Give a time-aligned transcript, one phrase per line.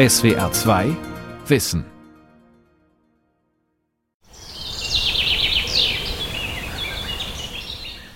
[0.00, 0.96] SWR 2
[1.46, 1.84] Wissen.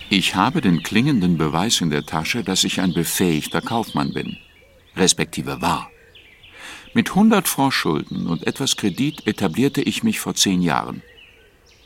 [0.09, 4.39] Ich habe den klingenden Beweis in der Tasche, dass ich ein befähigter Kaufmann bin,
[4.97, 5.91] respektive war.
[6.95, 11.03] Mit 100 Francs Schulden und etwas Kredit etablierte ich mich vor zehn Jahren.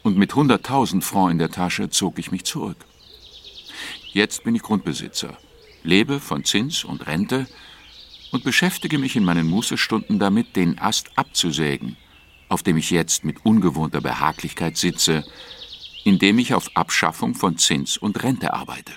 [0.04, 2.76] Und mit 100.000 Francs in der Tasche zog ich mich zurück.
[4.12, 5.36] Jetzt bin ich Grundbesitzer,
[5.82, 7.48] lebe von Zins und Rente
[8.32, 11.96] und beschäftige mich in meinen Mußestunden damit, den Ast abzusägen,
[12.48, 15.24] auf dem ich jetzt mit ungewohnter Behaglichkeit sitze,
[16.04, 18.92] indem ich auf Abschaffung von Zins und Rente arbeite.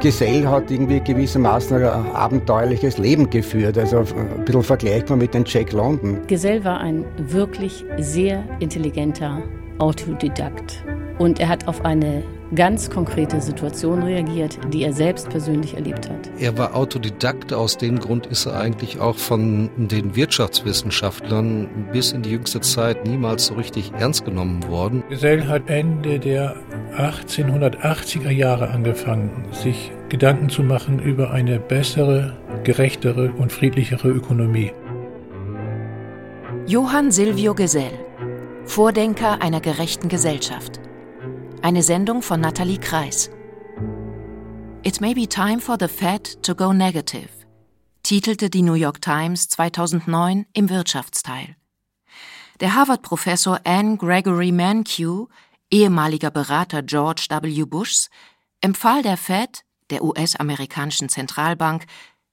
[0.00, 5.72] Gesell hat irgendwie gewissermaßen ein abenteuerliches Leben geführt, also ein bisschen vergleichbar mit den Jack
[5.72, 6.26] London.
[6.26, 9.42] Gesell war ein wirklich sehr intelligenter
[9.78, 10.84] Autodidakt
[11.18, 12.22] und er hat auf eine
[12.54, 16.30] ganz konkrete Situation reagiert, die er selbst persönlich erlebt hat.
[16.38, 22.22] Er war Autodidakt, aus dem Grund ist er eigentlich auch von den Wirtschaftswissenschaftlern bis in
[22.22, 25.02] die jüngste Zeit niemals so richtig ernst genommen worden.
[25.08, 26.56] Gesell hat Ende der
[26.96, 34.72] 1880er Jahre angefangen, sich Gedanken zu machen über eine bessere, gerechtere und friedlichere Ökonomie.
[36.66, 37.92] Johann Silvio Gesell,
[38.66, 40.81] Vordenker einer gerechten Gesellschaft.
[41.64, 43.30] Eine Sendung von Nathalie Kreis.
[44.82, 47.28] It may be time for the Fed to go negative,
[48.02, 51.54] titelte die New York Times 2009 im Wirtschaftsteil.
[52.58, 55.28] Der Harvard-Professor Anne Gregory Mankiw,
[55.70, 57.64] ehemaliger Berater George W.
[57.64, 58.10] Bushs,
[58.60, 61.86] empfahl der Fed, der US-amerikanischen Zentralbank,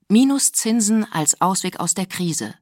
[0.08, 2.56] Minuszinsen als Ausweg aus der Krise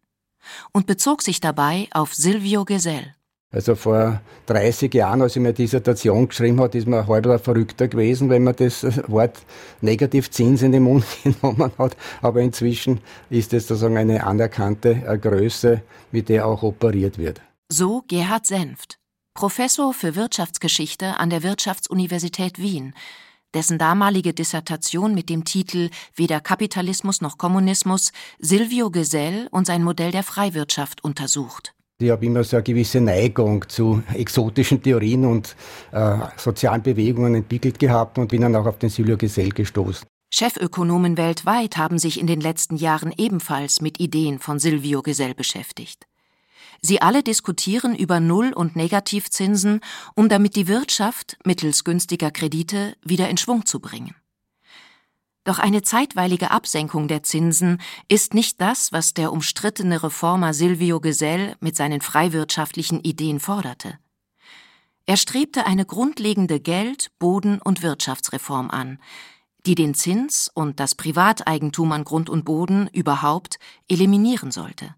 [0.74, 3.17] und bezog sich dabei auf Silvio Gesell.
[3.50, 8.30] Also vor 30 Jahren, als ich meine Dissertation geschrieben habe, ist man halb verrückter gewesen,
[8.30, 9.38] wenn man das Wort
[9.80, 11.96] Negativzins in den Mund genommen hat.
[12.22, 15.82] Aber inzwischen ist es sozusagen eine anerkannte Größe,
[16.12, 17.42] mit der auch operiert wird.
[17.70, 19.00] So Gerhard Senft,
[19.34, 22.94] Professor für Wirtschaftsgeschichte an der Wirtschaftsuniversität Wien,
[23.54, 30.12] dessen damalige Dissertation mit dem Titel Weder Kapitalismus noch Kommunismus Silvio Gesell und sein Modell
[30.12, 31.74] der Freiwirtschaft untersucht.
[32.00, 35.56] Ich habe immer so eine gewisse Neigung zu exotischen Theorien und
[35.92, 40.08] äh, sozialen Bewegungen entwickelt gehabt und bin dann auch auf den Silvio Gesell gestoßen.
[40.30, 46.06] Chefökonomen weltweit haben sich in den letzten Jahren ebenfalls mit Ideen von Silvio Gesell beschäftigt.
[46.84, 49.80] Sie alle diskutieren über Null- und Negativzinsen,
[50.14, 54.14] um damit die Wirtschaft mittels günstiger Kredite wieder in Schwung zu bringen.
[55.48, 61.56] Doch eine zeitweilige Absenkung der Zinsen ist nicht das, was der umstrittene Reformer Silvio Gesell
[61.62, 63.98] mit seinen freiwirtschaftlichen Ideen forderte.
[65.06, 69.00] Er strebte eine grundlegende Geld-, Boden- und Wirtschaftsreform an,
[69.66, 73.58] die den Zins und das Privateigentum an Grund und Boden überhaupt
[73.88, 74.96] eliminieren sollte.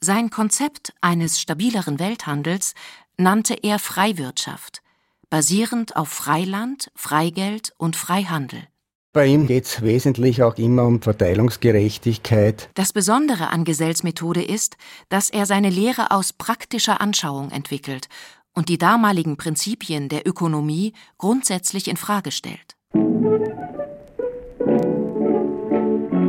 [0.00, 2.72] Sein Konzept eines stabileren Welthandels
[3.18, 4.80] nannte er Freiwirtschaft,
[5.28, 8.66] basierend auf Freiland, Freigeld und Freihandel.
[9.16, 12.68] Bei ihm geht es wesentlich auch immer um Verteilungsgerechtigkeit.
[12.74, 14.76] Das Besondere an Gesells Methode ist,
[15.08, 18.10] dass er seine Lehre aus praktischer Anschauung entwickelt
[18.52, 22.76] und die damaligen Prinzipien der Ökonomie grundsätzlich in Frage stellt.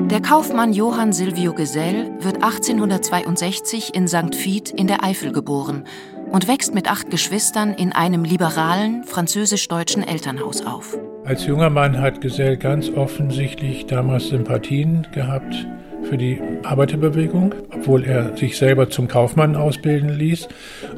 [0.09, 4.34] Der Kaufmann Johann Silvio Gesell wird 1862 in St.
[4.34, 5.84] Vith in der Eifel geboren
[6.31, 10.97] und wächst mit acht Geschwistern in einem liberalen französisch-deutschen Elternhaus auf.
[11.28, 15.68] Als junger Mann hat Gesell ganz offensichtlich damals Sympathien gehabt
[16.04, 20.48] für die Arbeiterbewegung, obwohl er sich selber zum Kaufmann ausbilden ließ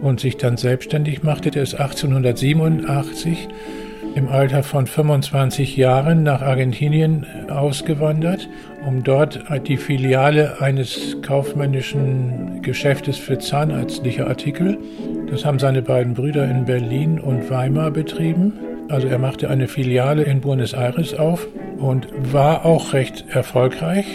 [0.04, 1.50] und sich dann selbstständig machte.
[1.56, 3.48] Er ist 1887
[4.14, 8.48] im Alter von 25 Jahren nach Argentinien ausgewandert,
[8.86, 14.78] um dort die Filiale eines kaufmännischen Geschäftes für zahnärztliche Artikel.
[15.32, 18.54] Das haben seine beiden Brüder in Berlin und Weimar betrieben.
[18.90, 24.08] Also er machte eine Filiale in Buenos Aires auf und war auch recht erfolgreich.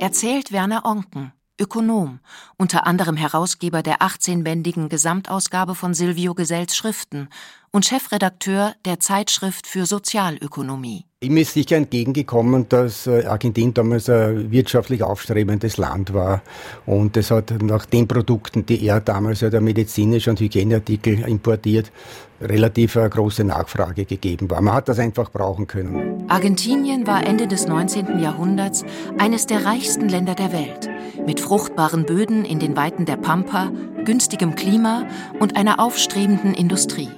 [0.00, 2.20] Erzählt Werner Onken, Ökonom,
[2.58, 7.28] unter anderem Herausgeber der 18-bändigen Gesamtausgabe von Silvio Gesells Schriften
[7.78, 11.04] und Chefredakteur der Zeitschrift für Sozialökonomie.
[11.20, 16.42] Ihm ist sicher entgegengekommen, dass äh, Argentinien damals ein wirtschaftlich aufstrebendes Land war.
[16.86, 21.92] Und es hat nach den Produkten, die er damals ja der medizinische und Hygieneartikel importiert,
[22.40, 24.60] relativ eine große Nachfrage gegeben war.
[24.60, 26.24] Man hat das einfach brauchen können.
[26.28, 28.18] Argentinien war Ende des 19.
[28.18, 28.84] Jahrhunderts
[29.18, 30.90] eines der reichsten Länder der Welt,
[31.24, 33.70] mit fruchtbaren Böden in den Weiten der Pampa,
[34.04, 35.06] günstigem Klima
[35.38, 37.10] und einer aufstrebenden Industrie.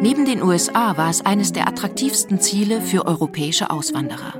[0.00, 4.34] Neben den USA war es eines der attraktivsten Ziele für europäische Auswanderer.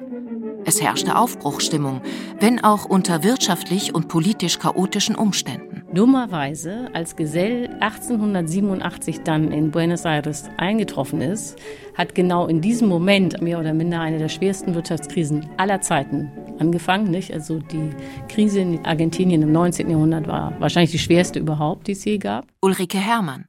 [0.64, 2.00] Es herrschte Aufbruchsstimmung,
[2.40, 5.84] wenn auch unter wirtschaftlich und politisch chaotischen Umständen.
[5.94, 11.56] Dummerweise, als Gesell 1887 dann in Buenos Aires eingetroffen ist,
[11.94, 17.12] hat genau in diesem Moment mehr oder minder eine der schwersten Wirtschaftskrisen aller Zeiten angefangen.
[17.12, 17.32] Nicht?
[17.32, 17.90] Also die
[18.28, 19.88] Krise in Argentinien im 19.
[19.88, 22.46] Jahrhundert war wahrscheinlich die schwerste überhaupt, die es je gab.
[22.60, 23.44] Ulrike Herrmann,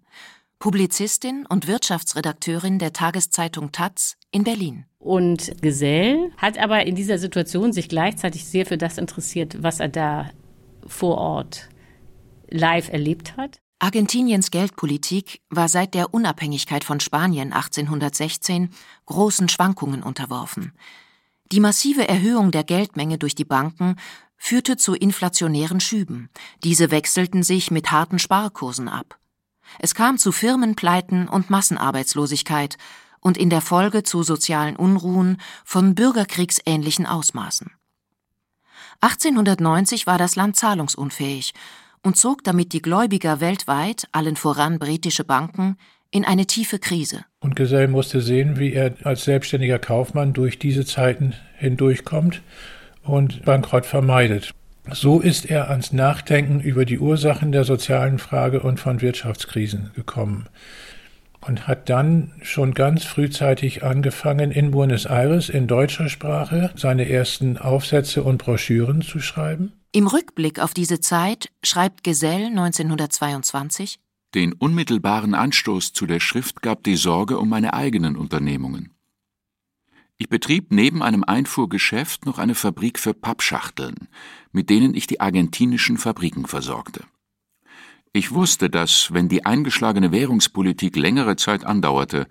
[0.59, 4.85] Publizistin und Wirtschaftsredakteurin der Tageszeitung Taz in Berlin.
[4.97, 9.89] Und Gesell hat aber in dieser Situation sich gleichzeitig sehr für das interessiert, was er
[9.89, 10.31] da
[10.85, 11.69] vor Ort
[12.49, 13.61] live erlebt hat.
[13.79, 18.71] Argentiniens Geldpolitik war seit der Unabhängigkeit von Spanien 1816
[19.05, 20.73] großen Schwankungen unterworfen.
[21.51, 23.95] Die massive Erhöhung der Geldmenge durch die Banken
[24.35, 26.29] führte zu inflationären Schüben.
[26.63, 29.19] Diese wechselten sich mit harten Sparkursen ab.
[29.79, 32.77] Es kam zu Firmenpleiten und Massenarbeitslosigkeit
[33.19, 37.71] und in der Folge zu sozialen Unruhen von bürgerkriegsähnlichen Ausmaßen.
[39.01, 41.53] 1890 war das Land zahlungsunfähig
[42.03, 45.77] und zog damit die Gläubiger weltweit, allen voran britische Banken,
[46.09, 47.25] in eine tiefe Krise.
[47.39, 52.41] Und Gesell musste sehen, wie er als selbstständiger Kaufmann durch diese Zeiten hindurchkommt
[53.03, 54.53] und Bankrott vermeidet.
[54.93, 60.47] So ist er ans Nachdenken über die Ursachen der sozialen Frage und von Wirtschaftskrisen gekommen
[61.47, 67.57] und hat dann schon ganz frühzeitig angefangen, in Buenos Aires in deutscher Sprache seine ersten
[67.57, 69.73] Aufsätze und Broschüren zu schreiben.
[69.91, 73.99] Im Rückblick auf diese Zeit schreibt Gesell 1922
[74.35, 78.96] Den unmittelbaren Anstoß zu der Schrift gab die Sorge um meine eigenen Unternehmungen.
[80.19, 84.07] Ich betrieb neben einem Einfuhrgeschäft noch eine Fabrik für Pappschachteln,
[84.51, 87.03] mit denen ich die argentinischen Fabriken versorgte.
[88.13, 92.25] Ich wusste, dass, wenn die eingeschlagene Währungspolitik längere Zeit andauerte,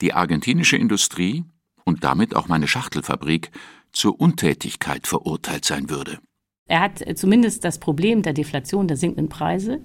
[0.00, 1.44] die argentinische Industrie
[1.84, 3.50] und damit auch meine Schachtelfabrik
[3.90, 6.20] zur Untätigkeit verurteilt sein würde.
[6.68, 9.82] Er hat zumindest das Problem der Deflation der sinkenden Preise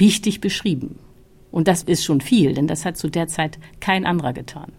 [0.00, 0.98] richtig beschrieben.
[1.52, 4.72] Und das ist schon viel, denn das hat zu der Zeit kein anderer getan.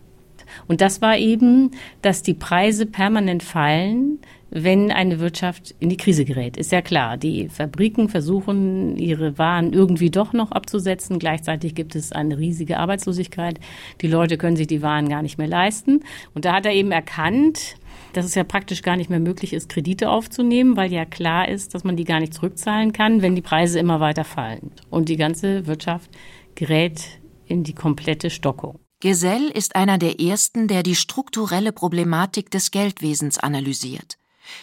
[0.67, 4.19] Und das war eben, dass die Preise permanent fallen,
[4.51, 6.57] wenn eine Wirtschaft in die Krise gerät.
[6.57, 11.19] Ist ja klar, die Fabriken versuchen, ihre Waren irgendwie doch noch abzusetzen.
[11.19, 13.59] Gleichzeitig gibt es eine riesige Arbeitslosigkeit.
[14.01, 16.01] Die Leute können sich die Waren gar nicht mehr leisten.
[16.33, 17.75] Und da hat er eben erkannt,
[18.13, 21.75] dass es ja praktisch gar nicht mehr möglich ist, Kredite aufzunehmen, weil ja klar ist,
[21.75, 24.71] dass man die gar nicht zurückzahlen kann, wenn die Preise immer weiter fallen.
[24.89, 26.09] Und die ganze Wirtschaft
[26.55, 28.79] gerät in die komplette Stockung.
[29.01, 34.17] Gesell ist einer der ersten, der die strukturelle Problematik des Geldwesens analysiert.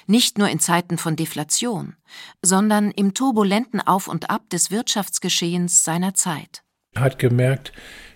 [0.06, 1.94] Nicht nur in Zeiten von Deflation,
[2.42, 6.62] sondern im turbulenten Auf und Ab des Wirtschaftsgeschehens seiner Zeit.
[6.94, 7.72] Er hat gemerkt,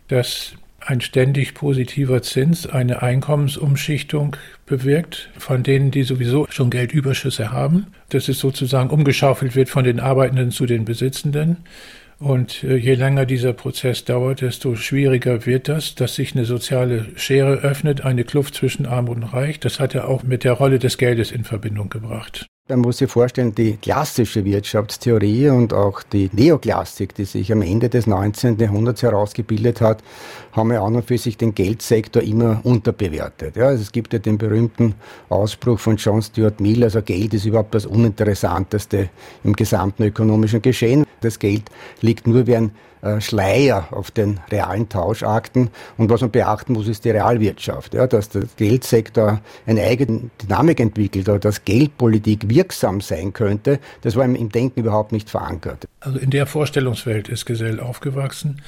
[0.08, 4.36] dass ein ständig positiver Zins eine Einkommensumschichtung
[4.66, 10.00] bewirkt, von denen, die sowieso schon Geldüberschüsse haben, dass es sozusagen umgeschaufelt wird von den
[10.00, 11.58] Arbeitenden zu den Besitzenden.
[12.20, 17.06] Und äh, je länger dieser Prozess dauert, desto schwieriger wird das, dass sich eine soziale
[17.16, 19.58] Schere öffnet, eine Kluft zwischen Arm und Reich.
[19.58, 22.46] Das hat er auch mit der Rolle des Geldes in Verbindung gebracht.
[22.68, 27.88] Man muss sich vorstellen, die klassische Wirtschaftstheorie und auch die Neoklassik, die sich am Ende
[27.88, 28.58] des 19.
[28.58, 30.04] Jahrhunderts herausgebildet hat,
[30.52, 33.56] haben ja an und für sich den Geldsektor immer unterbewertet.
[33.56, 34.94] Ja, also es gibt ja den berühmten
[35.30, 39.08] Ausspruch von John Stuart Mill, also Geld ist überhaupt das Uninteressanteste
[39.42, 41.04] im gesamten ökonomischen Geschehen.
[41.20, 41.64] Das Geld
[42.00, 42.72] liegt nur wie ein
[43.02, 45.70] äh, Schleier auf den realen Tauschakten.
[45.96, 47.94] Und was man beachten muss, ist die Realwirtschaft.
[47.94, 54.16] Ja, dass der Geldsektor eine eigene Dynamik entwickelt oder dass Geldpolitik wirksam sein könnte, das
[54.16, 55.88] war im Denken überhaupt nicht verankert.
[56.00, 58.60] Also in der Vorstellungswelt ist Gesell aufgewachsen.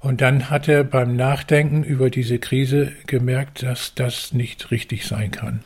[0.00, 5.30] Und dann hat er beim Nachdenken über diese Krise gemerkt, dass das nicht richtig sein
[5.30, 5.62] kann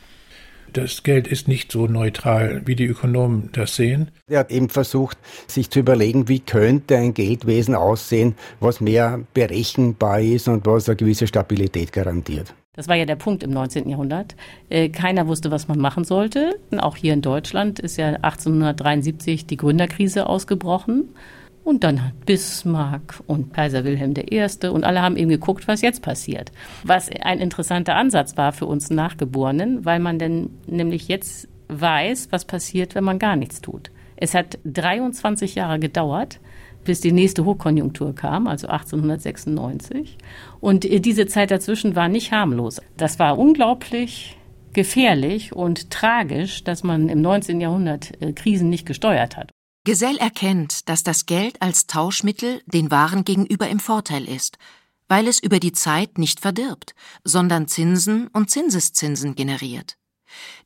[0.73, 4.11] das Geld ist nicht so neutral, wie die Ökonomen das sehen.
[4.27, 10.19] Er hat eben versucht, sich zu überlegen, wie könnte ein Geldwesen aussehen, was mehr berechenbar
[10.19, 12.53] ist und was eine gewisse Stabilität garantiert.
[12.75, 13.87] Das war ja der Punkt im 19.
[13.87, 14.35] Jahrhundert.
[14.69, 16.59] Äh, keiner wusste, was man machen sollte.
[16.77, 21.09] Auch hier in Deutschland ist ja 1873 die Gründerkrise ausgebrochen.
[21.63, 24.67] Und dann hat Bismarck und Kaiser Wilhelm I.
[24.67, 26.51] und alle haben eben geguckt, was jetzt passiert.
[26.83, 32.45] Was ein interessanter Ansatz war für uns Nachgeborenen, weil man denn nämlich jetzt weiß, was
[32.45, 33.91] passiert, wenn man gar nichts tut.
[34.17, 36.39] Es hat 23 Jahre gedauert,
[36.83, 40.17] bis die nächste Hochkonjunktur kam, also 1896.
[40.59, 42.81] Und diese Zeit dazwischen war nicht harmlos.
[42.97, 44.37] Das war unglaublich
[44.73, 47.61] gefährlich und tragisch, dass man im 19.
[47.61, 49.51] Jahrhundert äh, Krisen nicht gesteuert hat.
[49.85, 54.57] Gesell erkennt, dass das Geld als Tauschmittel den Waren gegenüber im Vorteil ist,
[55.09, 59.97] weil es über die Zeit nicht verdirbt, sondern Zinsen und Zinseszinsen generiert.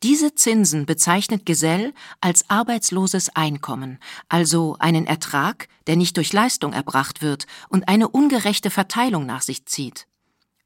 [0.03, 3.97] Diese Zinsen bezeichnet Gesell als arbeitsloses Einkommen,
[4.29, 9.65] also einen Ertrag, der nicht durch Leistung erbracht wird und eine ungerechte Verteilung nach sich
[9.65, 10.07] zieht,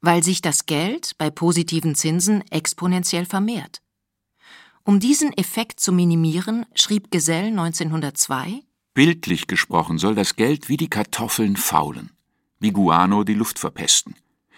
[0.01, 3.81] weil sich das Geld bei positiven Zinsen exponentiell vermehrt.
[4.83, 8.61] Um diesen Effekt zu minimieren, schrieb Gesell 1902
[8.93, 12.11] Bildlich gesprochen soll das Geld wie die Kartoffeln faulen,
[12.59, 14.15] wie Guano die Luft verpesten,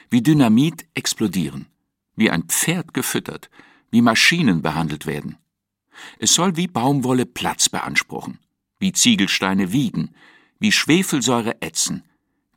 [0.09, 1.67] wie Dynamit explodieren,
[2.15, 3.49] wie ein Pferd gefüttert,
[3.91, 5.37] wie Maschinen behandelt werden.
[6.17, 8.39] Es soll wie Baumwolle Platz beanspruchen,
[8.79, 10.15] wie Ziegelsteine wiegen,
[10.59, 12.03] wie Schwefelsäure ätzen,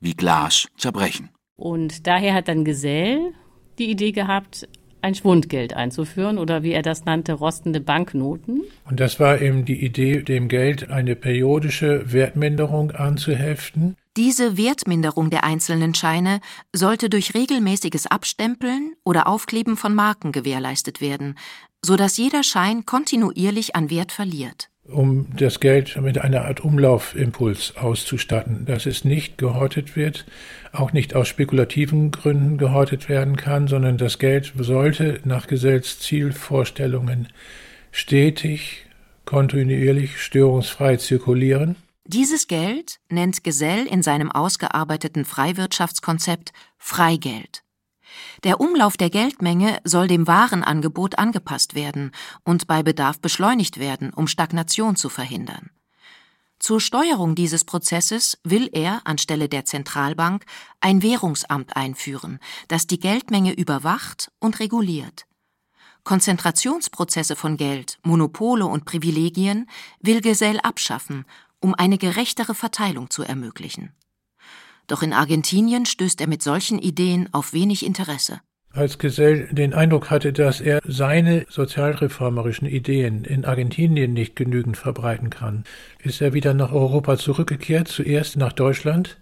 [0.01, 1.31] wie Glas zerbrechen.
[1.57, 3.35] Und daher hat dann Gesell
[3.79, 4.67] die Idee gehabt,
[5.03, 8.63] ein Schwundgeld einzuführen oder wie er das nannte, rostende Banknoten.
[8.89, 13.97] Und das war eben die Idee, dem Geld eine periodische Wertminderung anzuheften.
[14.17, 16.41] Diese Wertminderung der einzelnen Scheine
[16.75, 21.37] sollte durch regelmäßiges Abstempeln oder Aufkleben von Marken gewährleistet werden,
[21.85, 24.71] so dass jeder Schein kontinuierlich an Wert verliert.
[24.89, 30.27] Um das Geld mit einer Art Umlaufimpuls auszustatten, dass es nicht gehortet wird,
[30.73, 37.29] auch nicht aus spekulativen Gründen gehortet werden kann, sondern das Geld sollte nach Gesells Zielvorstellungen
[37.91, 38.87] stetig,
[39.25, 41.77] kontinuierlich, störungsfrei zirkulieren
[42.09, 47.65] dieses Geld nennt Gesell in seinem ausgearbeiteten Freiwirtschaftskonzept Freigeld.
[48.45, 52.13] Der Umlauf der Geldmenge soll dem Warenangebot angepasst werden
[52.45, 55.71] und bei Bedarf beschleunigt werden, um Stagnation zu verhindern.
[56.59, 60.45] Zur Steuerung dieses Prozesses will er anstelle der Zentralbank
[60.81, 65.27] ein Währungsamt einführen, das die Geldmenge überwacht und reguliert.
[66.05, 69.69] Konzentrationsprozesse von Geld, Monopole und Privilegien
[70.01, 71.27] will Gesell abschaffen
[71.61, 73.93] um eine gerechtere Verteilung zu ermöglichen.
[74.87, 78.41] Doch in Argentinien stößt er mit solchen Ideen auf wenig Interesse.
[78.73, 85.31] Als Gesell den Eindruck hatte, dass er seine sozialreformerischen Ideen in Argentinien nicht genügend verbreiten
[85.31, 85.65] kann,
[86.03, 89.17] ist er wieder nach Europa zurückgekehrt, zuerst nach Deutschland.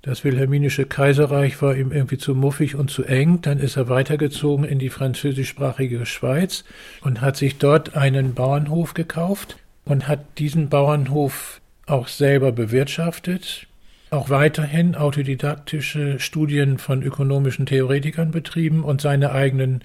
[0.00, 3.40] Das wilhelminische Kaiserreich war ihm irgendwie zu muffig und zu eng.
[3.42, 6.64] Dann ist er weitergezogen in die französischsprachige Schweiz
[7.02, 13.66] und hat sich dort einen Bauernhof gekauft und hat diesen Bauernhof auch selber bewirtschaftet,
[14.14, 19.84] auch weiterhin autodidaktische Studien von ökonomischen Theoretikern betrieben und seine eigenen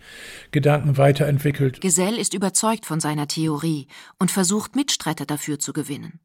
[0.52, 1.82] Gedanken weiterentwickelt.
[1.82, 3.88] Gesell ist überzeugt von seiner Theorie
[4.20, 6.20] und versucht Mitstreiter dafür zu gewinnen.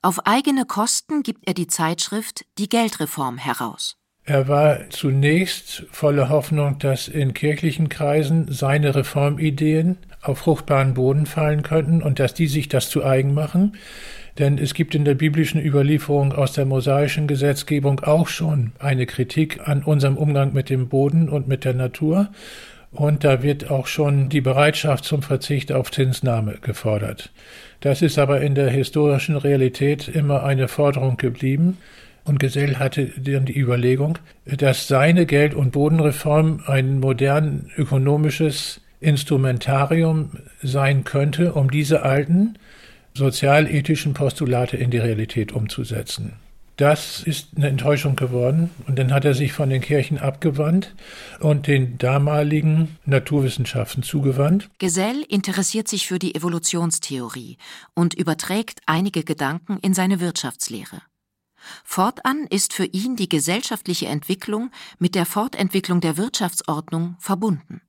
[0.00, 3.96] Auf eigene Kosten gibt er die Zeitschrift Die Geldreform heraus.
[4.24, 11.64] Er war zunächst voller Hoffnung, dass in kirchlichen Kreisen seine Reformideen auf fruchtbaren Boden fallen
[11.64, 13.76] könnten und dass die sich das zu eigen machen.
[14.38, 19.68] Denn es gibt in der biblischen Überlieferung aus der mosaischen Gesetzgebung auch schon eine Kritik
[19.68, 22.28] an unserem Umgang mit dem Boden und mit der Natur.
[22.92, 27.30] Und da wird auch schon die Bereitschaft zum Verzicht auf Zinsnahme gefordert.
[27.80, 31.78] Das ist aber in der historischen Realität immer eine Forderung geblieben.
[32.24, 40.30] Und Gesell hatte dann die Überlegung, dass seine Geld- und Bodenreform ein modern ökonomisches Instrumentarium
[40.62, 42.56] sein könnte, um diese alten
[43.14, 46.34] sozialethischen Postulate in die Realität umzusetzen.
[46.76, 50.94] Das ist eine Enttäuschung geworden und dann hat er sich von den Kirchen abgewandt
[51.38, 54.70] und den damaligen Naturwissenschaften zugewandt.
[54.78, 57.58] Gesell interessiert sich für die Evolutionstheorie
[57.94, 61.02] und überträgt einige Gedanken in seine Wirtschaftslehre.
[61.84, 67.82] Fortan ist für ihn die gesellschaftliche Entwicklung mit der Fortentwicklung der Wirtschaftsordnung verbunden.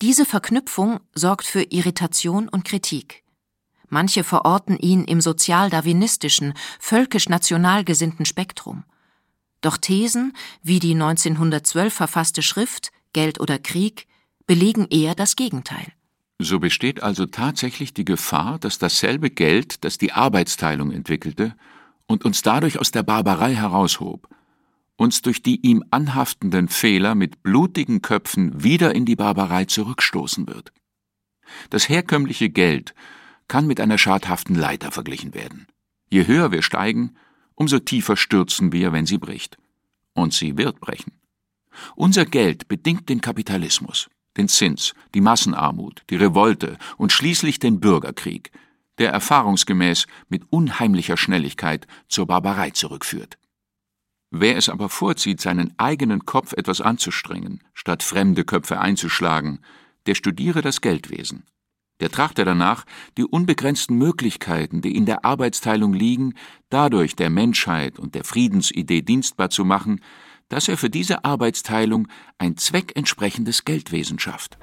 [0.00, 3.25] Diese Verknüpfung sorgt für Irritation und Kritik.
[3.88, 8.84] Manche verorten ihn im sozial-darwinistischen, völkisch-national gesinnten Spektrum.
[9.60, 14.06] Doch Thesen, wie die 1912 verfasste Schrift Geld oder Krieg,
[14.46, 15.92] belegen eher das Gegenteil.
[16.38, 21.54] So besteht also tatsächlich die Gefahr, dass dasselbe Geld, das die Arbeitsteilung entwickelte
[22.06, 24.28] und uns dadurch aus der Barbarei heraushob,
[24.96, 30.72] uns durch die ihm anhaftenden Fehler mit blutigen Köpfen wieder in die Barbarei zurückstoßen wird.
[31.70, 32.94] Das herkömmliche Geld
[33.48, 35.66] kann mit einer schadhaften Leiter verglichen werden.
[36.08, 37.16] Je höher wir steigen,
[37.54, 39.56] umso tiefer stürzen wir, wenn sie bricht.
[40.14, 41.12] Und sie wird brechen.
[41.94, 48.50] Unser Geld bedingt den Kapitalismus, den Zins, die Massenarmut, die Revolte und schließlich den Bürgerkrieg,
[48.98, 53.36] der erfahrungsgemäß mit unheimlicher Schnelligkeit zur Barbarei zurückführt.
[54.30, 59.60] Wer es aber vorzieht, seinen eigenen Kopf etwas anzustrengen, statt fremde Köpfe einzuschlagen,
[60.06, 61.44] der studiere das Geldwesen
[62.00, 62.84] der trachte danach,
[63.16, 66.34] die unbegrenzten Möglichkeiten, die in der Arbeitsteilung liegen,
[66.68, 70.00] dadurch der Menschheit und der Friedensidee dienstbar zu machen,
[70.48, 74.58] dass er für diese Arbeitsteilung ein zweckentsprechendes Geldwesen schafft.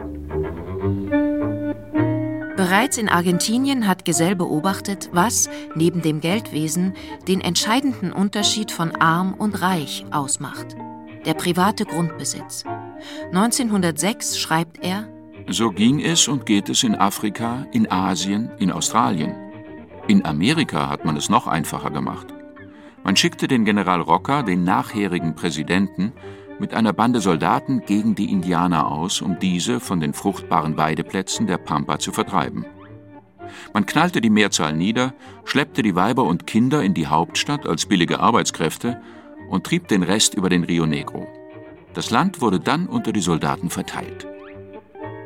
[2.56, 6.94] Bereits in Argentinien hat Gesell beobachtet, was, neben dem Geldwesen,
[7.28, 10.76] den entscheidenden Unterschied von arm und reich ausmacht.
[11.26, 12.64] Der private Grundbesitz.
[13.32, 15.08] 1906 schreibt er,
[15.48, 19.36] So ging es und geht es in Afrika, in Asien, in Australien.
[20.08, 22.28] In Amerika hat man es noch einfacher gemacht.
[23.04, 26.14] Man schickte den General Roca, den nachherigen Präsidenten,
[26.60, 31.58] mit einer Bande Soldaten gegen die Indianer aus, um diese von den fruchtbaren Weideplätzen der
[31.58, 32.66] Pampa zu vertreiben.
[33.74, 38.20] Man knallte die Mehrzahl nieder, schleppte die Weiber und Kinder in die Hauptstadt als billige
[38.20, 39.02] Arbeitskräfte
[39.50, 41.28] und trieb den Rest über den Rio Negro.
[41.94, 44.28] Das Land wurde dann unter die Soldaten verteilt.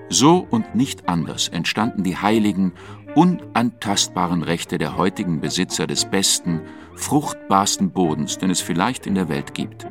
[0.10, 2.74] So und nicht anders entstanden die heiligen,
[3.16, 6.62] unantastbaren Rechte der heutigen Besitzer des besten,
[6.96, 9.88] fruchtbarsten Bodens, den es vielleicht in der Welt gibt.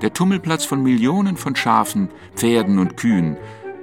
[0.00, 3.36] Der Tummelplatz von Millionen von Schafen, Pferden und Kühen,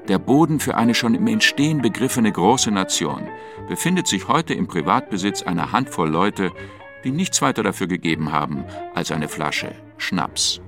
[0.08, 3.28] der Boden für eine schon im Entstehen begriffene große Nation,
[3.68, 6.52] befindet sich heute im Privatbesitz einer Handvoll Leute,
[7.04, 8.64] die nichts weiter dafür gegeben haben
[8.96, 10.63] als eine Flasche Schnaps.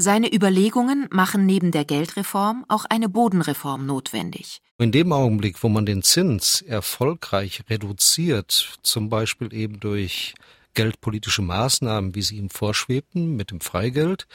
[0.00, 4.62] Seine Überlegungen machen neben der Geldreform auch eine Bodenreform notwendig.
[4.78, 10.32] In dem Augenblick, wo man den Zins erfolgreich reduziert, zum Beispiel eben durch
[10.72, 14.26] geldpolitische Maßnahmen, wie sie ihm vorschwebten, mit dem Freigeld.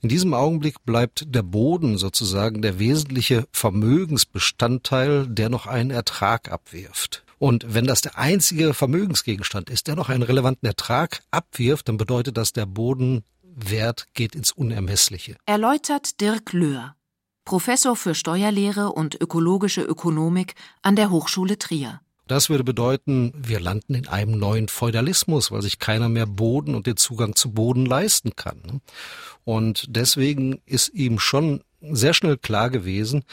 [0.00, 7.22] In diesem Augenblick bleibt der Boden sozusagen der wesentliche Vermögensbestandteil, der noch einen Ertrag abwirft.
[7.38, 12.36] Und wenn das der einzige Vermögensgegenstand ist, der noch einen relevanten Ertrag abwirft, dann bedeutet
[12.36, 12.66] das, der
[13.54, 15.36] Bodenwert geht ins Unermessliche.
[15.46, 16.94] Erläutert Dirk Löhr,
[17.44, 22.00] Professor für Steuerlehre und ökologische Ökonomik an der Hochschule Trier.
[22.26, 26.86] Das würde bedeuten, wir landen in einem neuen Feudalismus, weil sich keiner mehr Boden und
[26.86, 28.62] den Zugang zu Boden leisten kann.
[28.64, 28.80] Ne?
[29.44, 33.24] Und deswegen ist ihm schon sehr schnell klar gewesen,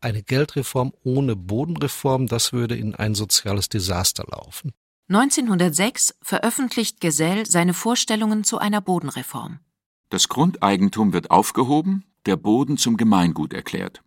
[0.00, 4.72] eine Geldreform ohne Bodenreform, das würde in ein soziales Desaster laufen.
[5.14, 9.58] 1906 veröffentlicht Gesell seine Vorstellungen zu einer Bodenreform.
[10.08, 14.02] Das Grundeigentum wird aufgehoben, der Boden zum Gemeingut erklärt.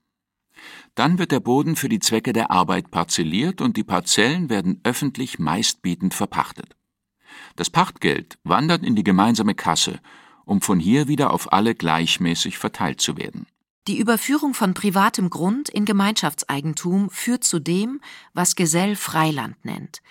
[0.96, 5.38] Dann wird der Boden für die Zwecke der Arbeit parzelliert und die Parzellen werden öffentlich
[5.38, 6.76] meistbietend verpachtet.
[7.56, 10.00] Das Pachtgeld wandert in die gemeinsame Kasse,
[10.44, 13.46] um von hier wieder auf alle gleichmäßig verteilt zu werden.
[13.88, 18.02] Die Überführung von privatem Grund in Gemeinschaftseigentum führt zu dem,
[18.34, 20.02] was Gesell Freiland nennt.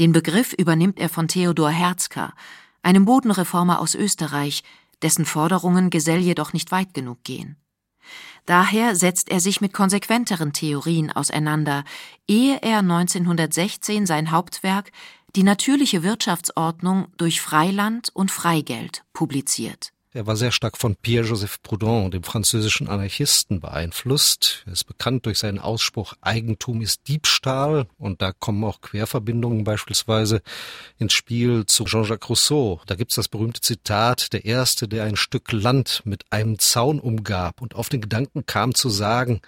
[0.00, 2.32] Den Begriff übernimmt er von Theodor Herzka,
[2.82, 4.62] einem Bodenreformer aus Österreich,
[5.02, 7.56] dessen Forderungen Gesell jedoch nicht weit genug gehen.
[8.46, 11.84] Daher setzt er sich mit konsequenteren Theorien auseinander,
[12.26, 14.90] ehe er 1916 sein Hauptwerk
[15.36, 22.10] Die natürliche Wirtschaftsordnung durch Freiland und Freigeld publiziert er war sehr stark von Pierre-Joseph Proudhon,
[22.10, 24.64] dem französischen Anarchisten, beeinflusst.
[24.66, 30.42] Er ist bekannt durch seinen Ausspruch Eigentum ist Diebstahl und da kommen auch Querverbindungen beispielsweise
[30.98, 32.80] ins Spiel zu Jean-Jacques Rousseau.
[32.86, 37.62] Da gibt's das berühmte Zitat, der Erste, der ein Stück Land mit einem Zaun umgab
[37.62, 39.40] und auf den Gedanken kam zu sagen,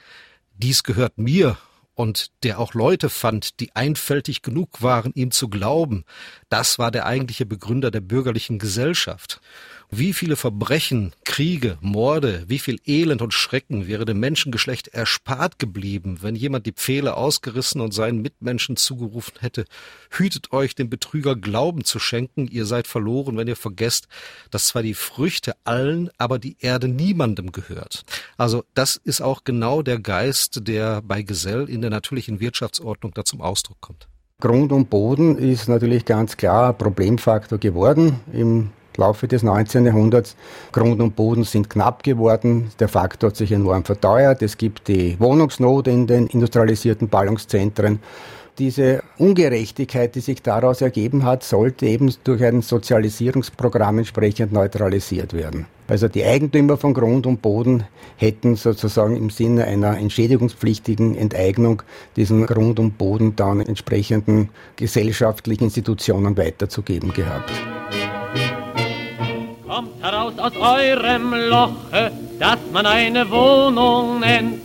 [0.55, 1.59] dies gehört mir
[1.95, 6.05] und der auch Leute fand, die einfältig genug waren, ihm zu glauben,
[6.49, 9.41] das war der eigentliche Begründer der bürgerlichen Gesellschaft.
[9.95, 16.21] Wie viele Verbrechen, Kriege, Morde, wie viel Elend und Schrecken wäre dem Menschengeschlecht erspart geblieben,
[16.23, 19.67] wenn jemand die Pfähle ausgerissen und seinen Mitmenschen zugerufen hätte,
[20.09, 24.09] hütet euch dem Betrüger Glauben zu schenken, ihr seid verloren, wenn ihr vergesst,
[24.51, 28.05] dass zwar die Früchte allen, aber die Erde niemandem gehört.
[28.39, 33.27] Also das ist auch genau der Geist, der bei Gesell in der natürlichen Wirtschaftsordnung da
[33.27, 34.09] zum Ausdruck kommt.
[34.41, 39.87] Grund und Boden ist natürlich ganz klar Problemfaktor geworden im Laufe des 19.
[39.87, 40.37] Jahrhunderts.
[40.73, 42.71] Grund und Boden sind knapp geworden.
[42.79, 44.43] Der Faktor hat sich enorm verteuert.
[44.43, 48.01] Es gibt die Wohnungsnot in den industrialisierten Ballungszentren.
[48.59, 55.65] Diese Ungerechtigkeit, die sich daraus ergeben hat, sollte eben durch ein Sozialisierungsprogramm entsprechend neutralisiert werden.
[55.89, 57.85] Also die Eigentümer von Grund und Boden
[58.17, 61.83] hätten sozusagen im Sinne einer entschädigungspflichtigen Enteignung
[62.17, 67.51] diesen Grund und Boden dann entsprechenden gesellschaftlichen Institutionen weiterzugeben gehabt
[70.03, 74.61] heraus aus eurem Loche, das man eine Wohnung nennt.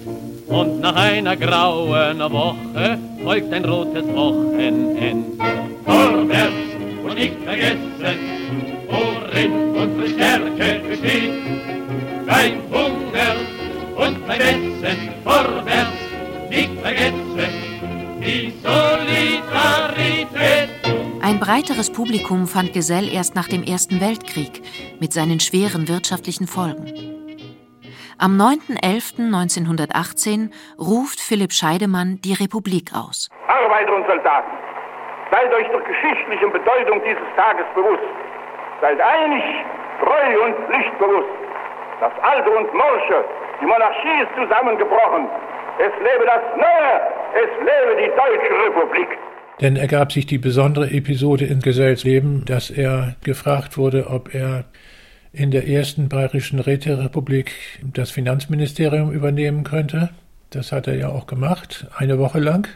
[0.47, 5.41] Und nach einer grauen Woche folgt ein rotes Wochenend.
[5.85, 6.53] Vorwärts
[7.03, 8.17] und nicht vergessen,
[8.89, 11.31] worin unsere Stärke besteht.
[12.25, 13.35] Beim Hunger
[13.95, 16.01] und beim Essen, vorwärts,
[16.49, 17.53] nicht vergessen,
[18.21, 20.76] die Solidarität.
[21.27, 24.63] Ein breiteres Publikum fand Gesell erst nach dem Ersten Weltkrieg
[25.01, 26.87] mit seinen schweren wirtschaftlichen Folgen.
[28.17, 33.27] Am 9.11.1918 ruft Philipp Scheidemann die Republik aus.
[33.45, 34.55] Arbeiter und Soldaten,
[35.29, 38.07] seid euch der geschichtlichen Bedeutung dieses Tages bewusst.
[38.79, 39.43] Seid einig,
[39.99, 41.35] treu und pflichtbewusst.
[41.99, 43.27] Das Alte und Morsche,
[43.59, 45.27] die Monarchie ist zusammengebrochen.
[45.75, 46.95] Es lebe das Neue,
[47.35, 49.11] es lebe die Deutsche Republik.
[49.61, 54.65] Denn ergab sich die besondere Episode in Gesells Leben, dass er gefragt wurde, ob er
[55.33, 57.51] in der ersten bayerischen Räterepublik
[57.93, 60.09] das Finanzministerium übernehmen könnte.
[60.51, 62.67] Das hat er ja auch gemacht, eine Woche lang.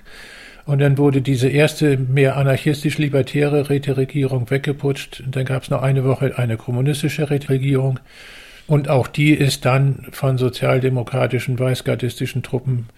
[0.65, 5.21] Und dann wurde diese erste mehr anarchistisch-libertäre Räteregierung weggeputscht.
[5.21, 7.99] Und dann gab es noch eine Woche eine kommunistische Räteregierung.
[8.67, 12.89] Und auch die ist dann von sozialdemokratischen, weißgardistischen Truppen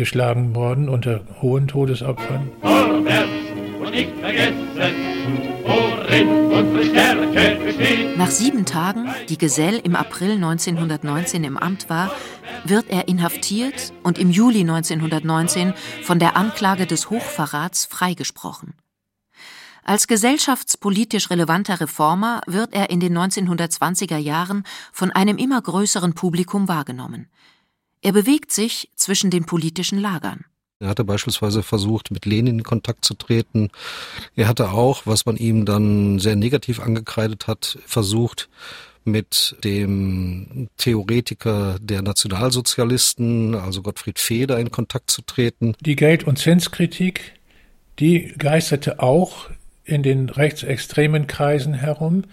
[0.00, 2.50] niedergeschlagen worden unter hohen Todesopfern.
[8.16, 12.10] Nach sieben Tagen, die Gesell im April 1919 im Amt war,
[12.64, 18.74] wird er inhaftiert und im Juli 1919 von der Anklage des Hochverrats freigesprochen.
[19.82, 26.68] Als gesellschaftspolitisch relevanter Reformer wird er in den 1920er Jahren von einem immer größeren Publikum
[26.68, 27.28] wahrgenommen.
[28.02, 30.44] Er bewegt sich zwischen den politischen Lagern.
[30.78, 33.68] Er hatte beispielsweise versucht, mit Lenin in Kontakt zu treten.
[34.34, 38.48] Er hatte auch, was man ihm dann sehr negativ angekreidet hat, versucht,
[39.04, 45.74] mit dem Theoretiker der Nationalsozialisten, also Gottfried Feder, in Kontakt zu treten.
[45.80, 47.34] Die Geld- und Zinskritik,
[47.98, 49.50] die geisterte auch
[49.84, 52.24] in den rechtsextremen Kreisen herum.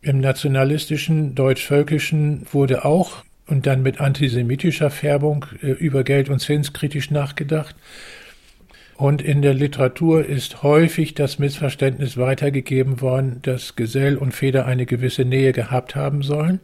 [0.00, 6.72] Im nationalistischen, deutsch-völkischen wurde auch und dann mit antisemitischer Färbung äh, über Geld und Zins
[6.72, 7.76] kritisch nachgedacht.
[8.96, 14.86] Und in der Literatur ist häufig das Missverständnis weitergegeben worden, dass Gesell und Feder eine
[14.86, 16.60] gewisse Nähe gehabt haben sollen.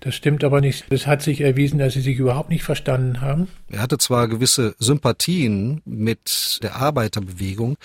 [0.00, 0.86] Das stimmt aber nicht.
[0.88, 3.48] Es hat sich erwiesen, dass sie sich überhaupt nicht verstanden haben.
[3.70, 7.76] Er hatte zwar gewisse Sympathien mit der Arbeiterbewegung,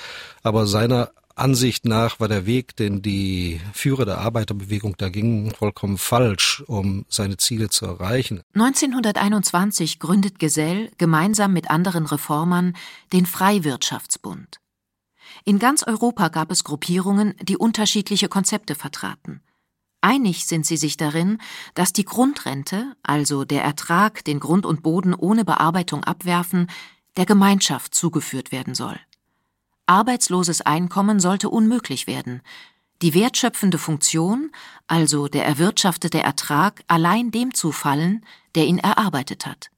[0.43, 1.09] aber seiner
[1.39, 7.05] Ansicht nach war der Weg, den die Führer der Arbeiterbewegung da gingen, vollkommen falsch, um
[7.09, 8.41] seine Ziele zu erreichen.
[8.53, 12.75] 1921 gründet Gesell gemeinsam mit anderen Reformern
[13.13, 14.59] den Freiwirtschaftsbund.
[15.45, 19.41] In ganz Europa gab es Gruppierungen, die unterschiedliche Konzepte vertraten.
[20.01, 21.39] Einig sind sie sich darin,
[21.73, 26.67] dass die Grundrente, also der Ertrag, den Grund und Boden ohne Bearbeitung abwerfen,
[27.17, 28.99] der Gemeinschaft zugeführt werden soll.
[29.89, 32.41] Arbeitsloses Einkommen sollte unmöglich werden.
[33.01, 34.51] Die wertschöpfende Funktion,
[34.85, 38.23] also der erwirtschaftete Ertrag, allein dem zufallen,
[38.53, 39.71] der ihn erarbeitet hat.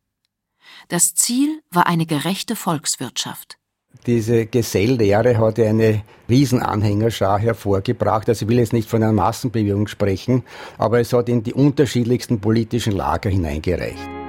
[0.89, 3.57] Das Ziel war eine gerechte Volkswirtschaft.
[4.05, 8.27] Diese Geselllehre hat eine Riesenanhängerschar hervorgebracht.
[8.27, 10.43] Also ich will jetzt nicht von einer Massenbewegung sprechen,
[10.77, 14.20] aber es hat in die unterschiedlichsten politischen Lager hineingereicht.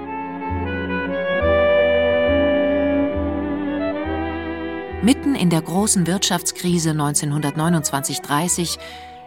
[5.03, 8.79] Mitten in der großen Wirtschaftskrise 1929-30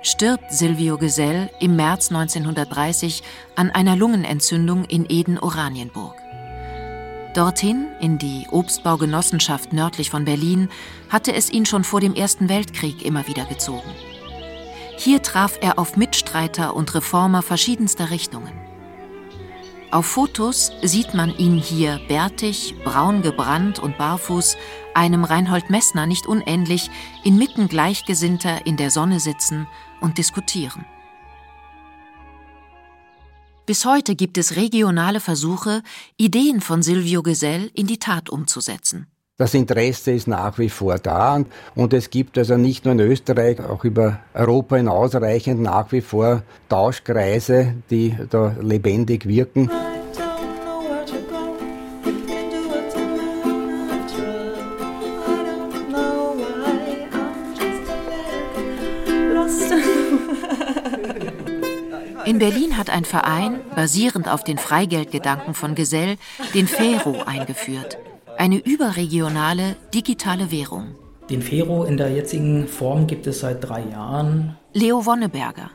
[0.03, 3.23] stirbt Silvio Gesell im März 1930
[3.57, 6.15] an einer Lungenentzündung in Eden-Oranienburg.
[7.33, 10.69] Dorthin, in die Obstbaugenossenschaft nördlich von Berlin,
[11.09, 13.91] hatte es ihn schon vor dem Ersten Weltkrieg immer wieder gezogen.
[14.95, 18.53] Hier traf er auf Mitstreiter und Reformer verschiedenster Richtungen.
[19.91, 24.55] Auf Fotos sieht man ihn hier bärtig, braun gebrannt und barfuß,
[24.95, 26.89] einem Reinhold Messner nicht unähnlich,
[27.23, 29.67] inmitten Gleichgesinnter in der Sonne sitzen
[30.01, 30.85] und diskutieren.
[33.65, 35.81] Bis heute gibt es regionale Versuche,
[36.17, 39.07] Ideen von Silvio Gesell in die Tat umzusetzen.
[39.37, 43.59] Das Interesse ist nach wie vor da und es gibt also nicht nur in Österreich,
[43.59, 49.69] auch über Europa hinausreichend nach wie vor Tauschkreise, die da lebendig wirken.
[62.35, 66.17] In Berlin hat ein Verein, basierend auf den Freigeldgedanken von Gesell,
[66.53, 67.97] den Fero eingeführt.
[68.37, 70.95] Eine überregionale digitale Währung.
[71.29, 74.57] Den Fero in der jetzigen Form gibt es seit drei Jahren.
[74.73, 75.69] Leo Wonneberger,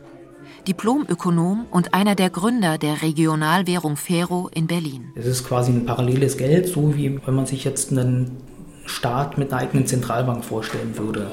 [0.68, 5.12] Diplomökonom und einer der Gründer der Regionalwährung Fero in Berlin.
[5.14, 8.37] Es ist quasi ein paralleles Geld, so wie wenn man sich jetzt einen
[8.85, 11.33] Staat mit einer eigenen Zentralbank vorstellen würde.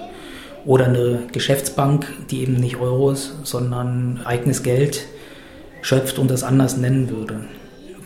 [0.63, 5.05] Oder eine Geschäftsbank, die eben nicht Euros, sondern eigenes Geld
[5.87, 7.47] schöpft und das anders nennen würde.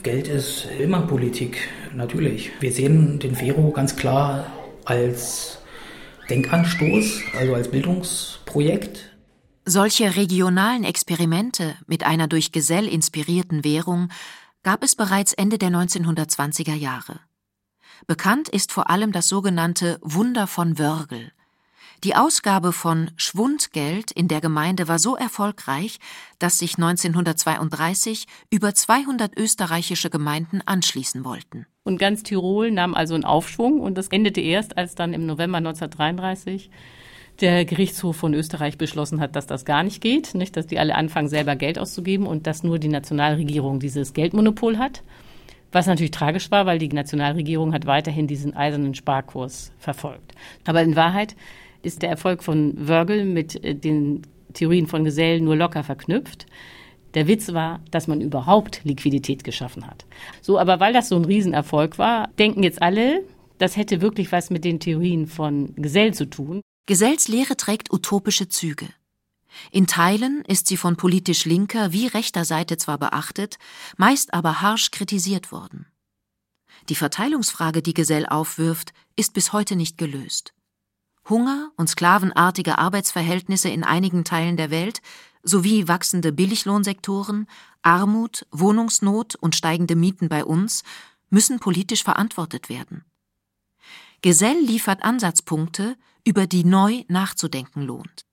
[0.04, 2.52] Geld ist immer Politik, natürlich.
[2.60, 4.46] Wir sehen den Vero ganz klar
[4.86, 5.58] als
[6.30, 9.15] Denkanstoß, also als Bildungsprojekt.
[9.65, 14.10] Solche regionalen Experimente mit einer durch Gesell inspirierten Währung
[14.62, 17.20] gab es bereits Ende der 1920er Jahre.
[18.06, 21.32] Bekannt ist vor allem das sogenannte Wunder von Wörgl.
[22.03, 25.99] Die Ausgabe von Schwundgeld in der Gemeinde war so erfolgreich,
[26.39, 31.67] dass sich 1932 über 200 österreichische Gemeinden anschließen wollten.
[31.83, 35.59] Und ganz Tirol nahm also einen Aufschwung und das endete erst, als dann im November
[35.59, 36.71] 1933
[37.39, 40.95] der Gerichtshof von Österreich beschlossen hat, dass das gar nicht geht, nicht, dass die alle
[40.95, 45.03] anfangen, selber Geld auszugeben und dass nur die Nationalregierung dieses Geldmonopol hat.
[45.71, 50.33] Was natürlich tragisch war, weil die Nationalregierung hat weiterhin diesen eisernen Sparkurs verfolgt.
[50.65, 51.35] Aber in Wahrheit
[51.82, 54.22] ist der Erfolg von Wörgl mit äh, den
[54.54, 56.46] Theorien von Gesell nur locker verknüpft.
[57.13, 60.06] Der Witz war, dass man überhaupt Liquidität geschaffen hat.
[60.41, 63.24] So, aber weil das so ein Riesenerfolg war, denken jetzt alle,
[63.58, 66.62] das hätte wirklich was mit den Theorien von Gesell zu tun.
[66.88, 68.88] Gesells Lehre trägt utopische Züge.
[69.72, 73.58] In Teilen ist sie von politisch linker wie rechter Seite zwar beachtet,
[73.98, 75.88] meist aber harsch kritisiert worden.
[76.89, 80.54] Die Verteilungsfrage, die Gesell aufwirft, ist bis heute nicht gelöst.
[81.29, 85.01] Hunger und sklavenartige Arbeitsverhältnisse in einigen Teilen der Welt
[85.43, 87.47] sowie wachsende Billiglohnsektoren,
[87.81, 90.84] Armut, Wohnungsnot und steigende Mieten bei uns
[91.29, 93.05] müssen politisch verantwortet werden.
[94.21, 98.25] Gesell liefert Ansatzpunkte, über die neu nachzudenken lohnt.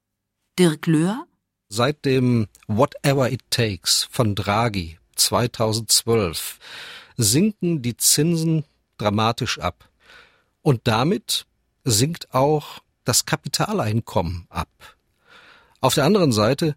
[0.59, 1.27] Dirk Löhr
[1.71, 6.59] Seit dem Whatever It Takes von Draghi 2012
[7.17, 8.65] sinken die Zinsen
[8.97, 9.89] dramatisch ab.
[10.63, 11.47] Und damit
[11.85, 14.69] sinkt auch das Kapitaleinkommen ab.
[15.81, 16.77] Auf der anderen Seite,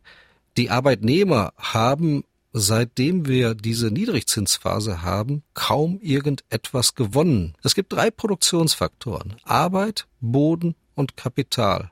[0.58, 7.56] die Arbeitnehmer haben, seitdem wir diese Niedrigzinsphase haben, kaum irgendetwas gewonnen.
[7.64, 9.38] Es gibt drei Produktionsfaktoren.
[9.44, 11.92] Arbeit, Boden und Kapital.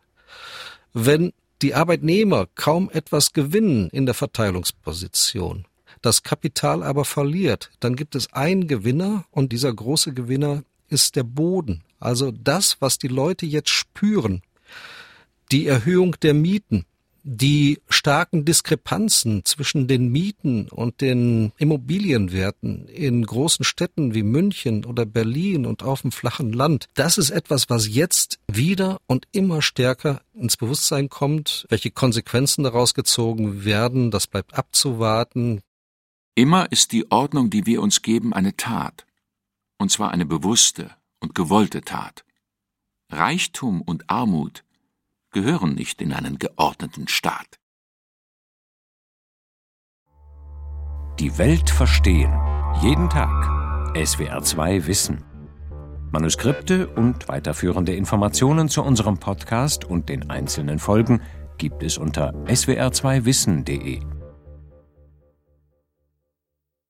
[0.94, 5.66] Wenn die Arbeitnehmer kaum etwas gewinnen in der Verteilungsposition,
[6.02, 11.24] das Kapital aber verliert, dann gibt es einen Gewinner und dieser große Gewinner ist der
[11.24, 14.42] Boden, also das, was die Leute jetzt spüren.
[15.52, 16.86] Die Erhöhung der Mieten,
[17.24, 25.06] die starken Diskrepanzen zwischen den Mieten und den Immobilienwerten in großen Städten wie München oder
[25.06, 30.22] Berlin und auf dem flachen Land, das ist etwas, was jetzt wieder und immer stärker
[30.34, 31.66] ins Bewusstsein kommt.
[31.70, 35.62] Welche Konsequenzen daraus gezogen werden, das bleibt abzuwarten.
[36.36, 39.06] Immer ist die Ordnung, die wir uns geben, eine Tat.
[39.78, 42.26] Und zwar eine bewusste und gewollte Tat.
[43.10, 44.64] Reichtum und Armut
[45.32, 47.60] gehören nicht in einen geordneten Staat.
[51.20, 52.34] Die Welt verstehen.
[52.82, 53.30] Jeden Tag.
[53.96, 55.26] SWR2 Wissen.
[56.12, 61.22] Manuskripte und weiterführende Informationen zu unserem Podcast und den einzelnen Folgen
[61.58, 64.19] gibt es unter swr2wissen.de.